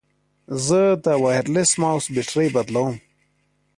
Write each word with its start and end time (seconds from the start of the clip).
زه 0.65 0.81
د 1.05 1.07
وایرلیس 1.23 1.71
ماؤس 1.81 2.05
بیټرۍ 2.13 2.47
بدلوم. 2.55 2.95